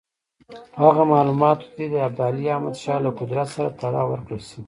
[0.81, 4.59] هغه معلومات دې د ابدالي احمدشاه له قدرت سره تړاو ورکړل شي.